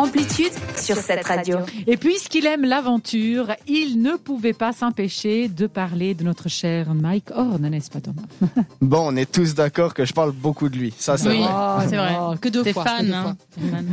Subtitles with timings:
[0.00, 1.58] Amplitude sur cette radio.
[1.86, 7.30] Et puisqu'il aime l'aventure, il ne pouvait pas s'empêcher de parler de notre cher Mike
[7.34, 8.22] Horn, n'est-ce pas Thomas?
[8.80, 10.94] Bon, on est tous d'accord que je parle beaucoup de lui.
[10.98, 11.42] Ça, c'est Oui.
[11.42, 11.50] vrai.
[11.52, 12.14] Oh, c'est vrai.
[12.40, 12.84] Que deux fois.
[12.84, 13.36] fan, que deux hein.
[13.70, 13.86] fan.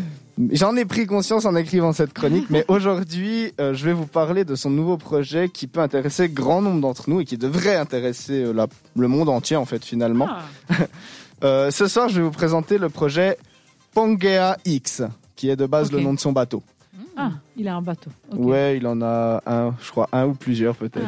[0.53, 4.45] J'en ai pris conscience en écrivant cette chronique, mais aujourd'hui, euh, je vais vous parler
[4.45, 8.43] de son nouveau projet qui peut intéresser grand nombre d'entre nous et qui devrait intéresser
[8.43, 10.29] euh, la- le monde entier, en fait, finalement.
[10.69, 10.73] Ah,
[11.43, 13.37] Euh, ce soir, je vais vous présenter le projet
[13.93, 15.03] Pangea X,
[15.37, 16.61] qui est de base le nom de son bateau.
[17.15, 18.11] ah, il a un bateau.
[18.33, 18.39] Ok.
[18.45, 21.05] Ouais, il en a un, je crois, un ou plusieurs peut-être.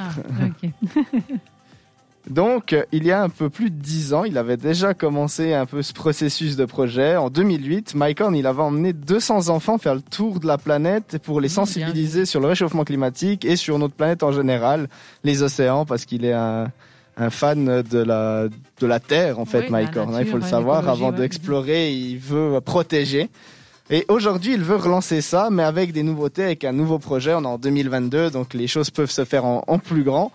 [0.63, 0.67] Ah.
[2.29, 5.65] Donc, il y a un peu plus de dix ans, il avait déjà commencé un
[5.65, 7.15] peu ce processus de projet.
[7.15, 11.17] En 2008, Mike Horn, il avait emmené 200 enfants faire le tour de la planète
[11.23, 14.89] pour les bien sensibiliser sur le réchauffement climatique et sur notre planète en général,
[15.23, 16.67] les océans, parce qu'il est un,
[17.17, 20.13] un fan de la, de la Terre, en fait, Oui, Mike Horn.
[20.13, 21.17] hein, il faut le savoir, avant ouais.
[21.17, 23.29] d'explorer, il veut protéger.
[23.89, 27.33] Et aujourd'hui, il veut relancer ça, mais avec des nouveautés, avec un nouveau projet.
[27.33, 30.31] On est en 2022, donc les choses peuvent se faire en, en plus grand.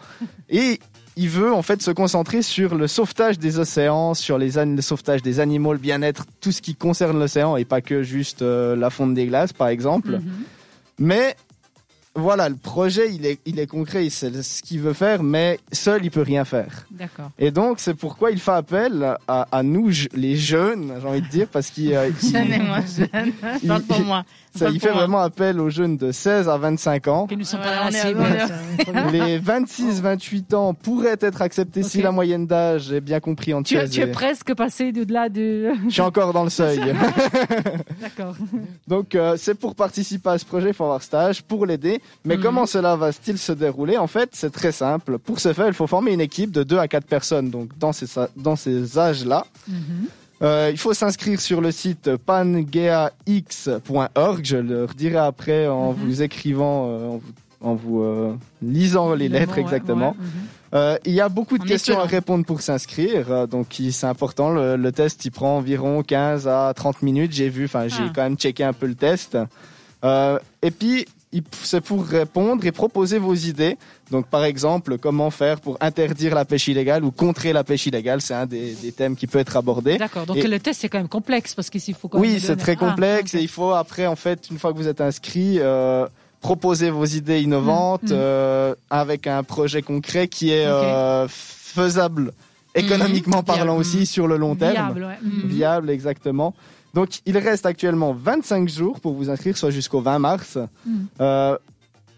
[0.51, 0.81] Et
[1.17, 5.23] il veut en fait se concentrer sur le sauvetage des océans, sur les le sauvetage
[5.23, 8.91] des animaux, le bien-être, tout ce qui concerne l'océan et pas que juste euh, la
[8.91, 10.13] fonte des glaces, par exemple.
[10.13, 10.23] Mhm.
[10.99, 11.37] Mais
[12.17, 15.59] voilà, le projet, il est, il est concret, il sait ce qu'il veut faire, mais
[15.73, 16.87] seul, il peut rien faire.
[16.91, 17.31] D'accord.
[17.39, 21.29] Et donc, c'est pourquoi il fait appel à, à nous, les jeunes, j'ai envie de
[21.29, 23.33] dire, parce qu'il euh, Jeanne et moi, Jeanne.
[23.63, 24.25] Il- Parle pour moi.
[24.55, 27.27] ça, il fait vraiment appel aux jeunes de 16 à 25 ans.
[27.27, 29.11] Puis nous sommes Ouais, pas bien.
[29.13, 33.77] Les 26-28 ans pourraient être acceptés si la moyenne d'âge est bien compris en Tu,
[33.91, 35.73] tu es et- presque passé de-delà de...
[35.87, 36.81] Je suis encore dans le seuil.
[38.01, 38.37] D'accord.
[38.87, 42.01] Donc euh, c'est pour participer à ce projet, il faut avoir stage pour l'aider.
[42.25, 42.43] Mais Mhm.
[42.43, 43.97] comment cela va-t-il se dérouler?
[43.99, 45.19] En fait, c'est très simple.
[45.19, 47.51] Pour ce faire, il faut former une équipe de 2 à 4 personnes.
[47.51, 50.07] Donc dans ces, dans ces âges-là, Mhm.
[50.43, 52.11] Euh, il faut s'inscrire sur le site
[53.19, 54.41] pangeax.org.
[54.45, 55.99] Je le redirai après en Mhm.
[55.99, 57.23] vous écrivant, euh, en vous,
[57.61, 60.17] en vous, euh, lisant les Le lettres ouais, exactement.
[60.73, 64.51] ouais, il y a beaucoup de En questions à répondre pour s'inscrire, donc c'est important.
[64.51, 67.33] Le, le test, il prend environ 15 à 30 minutes.
[67.33, 68.13] J'ai vu, enfin j'ai Ah.
[68.15, 69.39] quand même checké un peu le test.
[70.05, 71.07] Et puis
[71.63, 73.77] c'est pour répondre et proposer vos idées.
[74.11, 78.21] Donc par exemple, comment faire pour interdire la pêche illégale ou contrer la pêche illégale,
[78.21, 79.97] c'est un des, des thèmes qui peut être abordé.
[79.97, 80.27] D'accord.
[80.27, 82.49] Donc Et- le test c'est quand même complexe parce qu'ici il faut quand Oui, c'est
[82.49, 85.01] donner- très Ah, complexe et il faut après, en fait, une fois que vous êtes
[85.01, 86.07] inscrit, euh,
[86.41, 88.19] proposer vos idées innovantes Mm, mm.
[88.19, 92.33] euh, avec un projet concret qui est euh, faisable
[92.75, 93.45] économiquement Mhm.
[93.45, 94.73] parlant aussi sur le long terme.
[94.73, 95.19] Viable, ouais.
[95.23, 95.49] Mhm.
[95.49, 96.55] Viable, exactement.
[96.95, 100.59] Donc, il reste actuellement 25 jours pour vous inscrire, soit jusqu'au 20 mars.
[100.87, 101.07] Mhm.
[101.21, 101.59] Euh,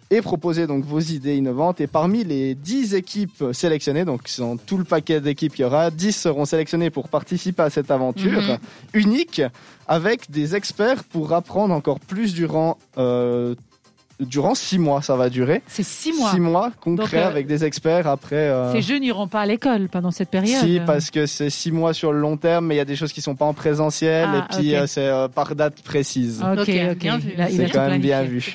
[0.09, 1.81] et proposer donc vos idées innovantes.
[1.81, 5.91] Et parmi les 10 équipes sélectionnées, donc dans tout le paquet d'équipes qu'il y aura,
[5.91, 8.59] 10 seront sélectionnées pour participer à cette aventure Mhm.
[8.95, 9.43] unique
[9.89, 13.57] avec des experts pour apprendre encore plus durant euh,
[14.21, 15.03] durant six mois.
[15.03, 16.31] Ça va durer C'est six mois.
[16.31, 18.37] six mois concrets Donc, euh, avec des experts après.
[18.37, 20.61] euh, Ces jeunes n'iront pas à l'école pendant cette période.
[20.65, 22.97] si, parce que c'est six mois sur le long terme, mais il y a des
[22.97, 26.43] choses qui sont pas en présentiel Ah, et puis euh, c'est euh, par date précise.
[26.43, 27.33] Ok, Ok, bien vu.
[27.51, 28.55] C'est quand même bien vu.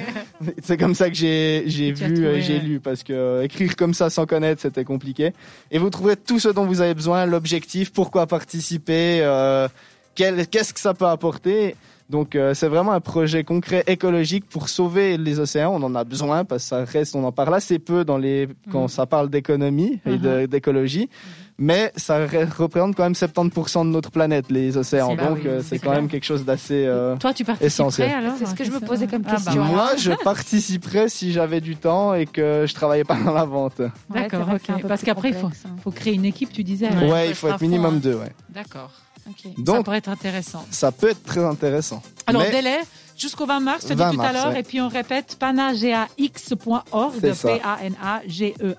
[0.63, 3.93] C'est comme ça que j'ai j'ai vu et j'ai lu parce que euh, écrire comme
[3.93, 5.33] ça sans connaître c'était compliqué.
[5.73, 9.67] Et vous trouverez tout ce dont vous avez besoin, l'objectif, pourquoi participer, euh,
[10.15, 11.75] quel- qu'est-ce que ça peut apporter.
[12.11, 15.75] Donc euh, c'est vraiment un projet concret écologique pour sauver les océans.
[15.75, 18.49] On en a besoin parce que ça reste, on en parle assez peu dans les
[18.73, 18.89] quand Mhm.
[18.89, 21.11] ça parle d'économie et de- d'écologie,
[21.59, 25.15] mais ça re- représente quand même 70% de notre planète les océans.
[25.17, 26.01] Bah Donc oui, euh, c'est quand clair.
[26.01, 28.11] même quelque chose d'assez euh, Toi, tu participerais essentiel.
[28.11, 29.65] alors C'est ce que je me posais comme Ah, bah, question.
[29.65, 33.83] moi, je participerais si j'avais du temps et que je travaillais pas dans la vente.
[34.09, 34.83] D'accord, ok.
[34.89, 35.77] Parce qu'après, il faut, hein.
[35.83, 36.89] faut créer une équipe, tu disais.
[36.89, 37.29] Ouais.
[37.29, 38.01] Il faut être fond, minimum hein.
[38.03, 38.33] deux, ouais.
[38.49, 38.91] D'accord.
[39.29, 39.37] Ok.
[39.43, 40.65] ça Donc, pourrait être intéressant.
[40.71, 42.03] ça peut être très intéressant.
[42.27, 42.79] Alors, Mais- délai
[43.17, 44.61] jusqu'au 20 mars, as 20 dit tout à mars, l'heure, ouais.
[44.61, 47.21] et puis on répète panageax.org.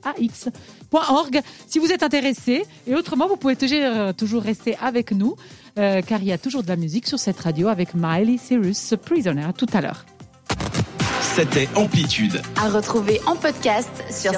[0.01, 2.66] P-A-N-A-G-E-A-X.org, si vous êtes intéressé.
[2.88, 5.36] Et autrement, vous pouvez toujours, euh, toujours rester avec nous,
[5.78, 8.94] euh, car il y a toujours de la musique sur cette radio avec Miley Cyrus,
[9.06, 10.06] Prisoner, tout à l'heure.
[11.22, 12.42] C'était Amplitude.
[12.62, 14.31] À retrouver en podcast sur